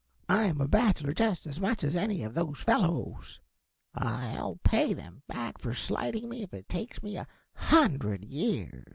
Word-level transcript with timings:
I 0.27 0.45
am 0.45 0.59
a 0.59 0.67
bachelor 0.67 1.13
just 1.13 1.45
as 1.45 1.59
much 1.61 1.83
as 1.83 1.95
any 1.95 2.23
of 2.23 2.33
those 2.33 2.57
fellows. 2.57 3.39
I'll 3.93 4.55
pay 4.63 4.93
them 4.95 5.21
back 5.27 5.59
for 5.59 5.75
slighting 5.75 6.27
me 6.27 6.41
if 6.41 6.55
it 6.55 6.67
takes 6.67 7.03
me 7.03 7.17
a 7.17 7.27
hundred 7.53 8.23
years." 8.25 8.83